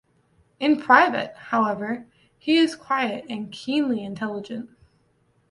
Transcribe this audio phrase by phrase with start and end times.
[0.59, 2.07] In private, however,
[2.39, 4.71] he is quiet and keenly intelligent.